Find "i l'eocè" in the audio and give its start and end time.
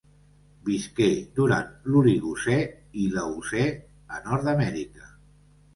3.05-3.65